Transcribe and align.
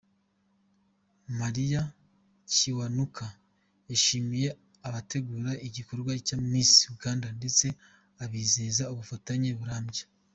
Maria 1.39 1.81
Kiwanuka 2.51 3.25
yashimiye 3.89 4.49
abategura 4.87 5.51
igikorwa 5.67 6.11
cya 6.27 6.37
Miss 6.51 6.71
Uganda 6.95 7.27
ndetse 7.37 7.65
abizeza 8.23 8.83
ubufatanye 8.93 9.49
burambye. 9.59 10.03